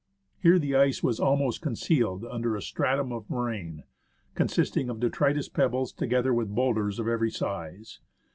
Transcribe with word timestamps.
Here 0.41 0.57
the 0.57 0.75
ice 0.75 1.03
was 1.03 1.19
almost 1.19 1.61
concealed 1.61 2.25
under 2.25 2.55
a 2.55 2.61
stratum 2.63 3.11
of 3.13 3.29
moraine, 3.29 3.83
consisting 4.33 4.89
of 4.89 4.99
detritus 4.99 5.47
pebbles, 5.47 5.93
together 5.93 6.33
with 6.33 6.55
boulders 6.55 6.97
of 6.97 7.07
every 7.07 7.29
size. 7.29 7.99